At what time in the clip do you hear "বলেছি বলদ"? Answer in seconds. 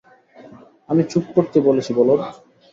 1.61-2.19